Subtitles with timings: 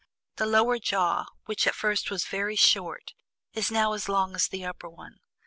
[0.37, 3.13] The lower jaw, which at first was very short,
[3.53, 5.19] is now as long as the upper one.